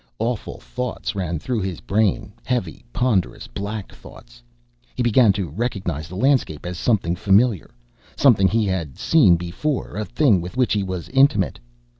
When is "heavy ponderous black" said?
2.43-3.91